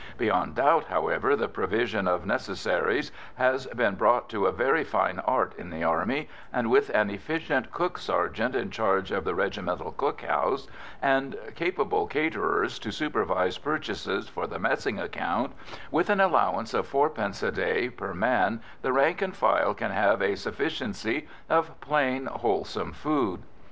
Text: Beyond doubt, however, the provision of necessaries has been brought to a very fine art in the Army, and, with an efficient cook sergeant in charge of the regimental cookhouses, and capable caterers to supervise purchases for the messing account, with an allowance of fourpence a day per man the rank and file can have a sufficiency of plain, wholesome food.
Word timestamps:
Beyond 0.17 0.55
doubt, 0.55 0.85
however, 0.85 1.35
the 1.35 1.47
provision 1.47 2.07
of 2.07 2.25
necessaries 2.25 3.11
has 3.35 3.67
been 3.67 3.93
brought 3.93 4.29
to 4.29 4.47
a 4.47 4.51
very 4.51 4.83
fine 4.83 5.19
art 5.19 5.53
in 5.59 5.69
the 5.69 5.83
Army, 5.83 6.27
and, 6.51 6.71
with 6.71 6.89
an 6.95 7.11
efficient 7.11 7.71
cook 7.71 7.99
sergeant 7.99 8.55
in 8.55 8.71
charge 8.71 9.11
of 9.11 9.25
the 9.25 9.35
regimental 9.35 9.91
cookhouses, 9.91 10.67
and 11.03 11.37
capable 11.53 12.07
caterers 12.07 12.79
to 12.79 12.91
supervise 12.91 13.59
purchases 13.59 14.27
for 14.27 14.47
the 14.47 14.57
messing 14.57 14.97
account, 14.97 15.53
with 15.91 16.09
an 16.09 16.19
allowance 16.19 16.73
of 16.73 16.87
fourpence 16.87 17.43
a 17.43 17.51
day 17.51 17.87
per 17.87 18.11
man 18.15 18.59
the 18.81 18.91
rank 18.91 19.21
and 19.21 19.35
file 19.35 19.75
can 19.75 19.91
have 19.91 20.19
a 20.19 20.33
sufficiency 20.35 21.27
of 21.47 21.79
plain, 21.79 22.25
wholesome 22.25 22.91
food. 22.91 23.43